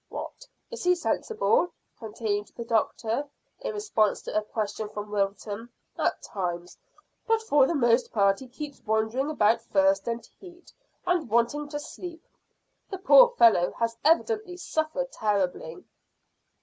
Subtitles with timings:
[0.09, 0.47] What?
[0.71, 1.67] Is he sensible?"
[1.99, 5.69] continued the doctor, in response to a question from Wilton.
[5.95, 6.75] "At times,
[7.27, 10.73] but for the most part he keeps wandering about thirst and heat,
[11.05, 12.25] and wanting to sleep.
[12.89, 15.85] The poor fellow has evidently suffered terribly."